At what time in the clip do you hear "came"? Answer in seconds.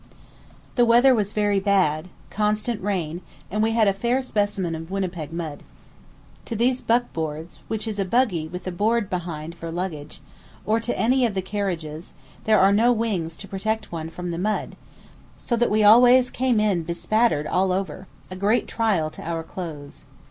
16.31-16.59